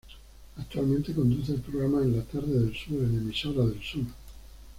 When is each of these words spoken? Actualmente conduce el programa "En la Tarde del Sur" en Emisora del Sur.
Actualmente 0.57 1.13
conduce 1.13 1.51
el 1.51 1.61
programa 1.61 2.01
"En 2.01 2.17
la 2.17 2.23
Tarde 2.23 2.51
del 2.57 2.73
Sur" 2.75 3.03
en 3.03 3.19
Emisora 3.19 3.63
del 3.67 3.83
Sur. 3.83 4.05